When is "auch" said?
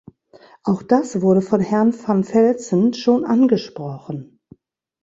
0.63-0.81